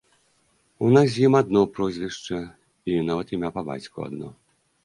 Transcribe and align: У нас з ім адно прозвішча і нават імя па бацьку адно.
У 0.85 0.89
нас 0.95 1.07
з 1.15 1.25
ім 1.27 1.33
адно 1.41 1.61
прозвішча 1.75 2.39
і 2.95 2.99
нават 3.11 3.27
імя 3.39 3.55
па 3.59 3.69
бацьку 3.69 3.99
адно. 4.09 4.35